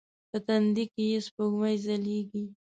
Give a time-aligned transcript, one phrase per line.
[0.29, 2.43] په تندې کې یې سپوږمۍ ځلیږې